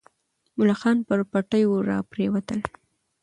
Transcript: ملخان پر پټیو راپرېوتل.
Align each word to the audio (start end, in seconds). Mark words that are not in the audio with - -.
ملخان 0.57 0.97
پر 1.07 1.19
پټیو 1.31 1.73
راپرېوتل. 1.89 2.59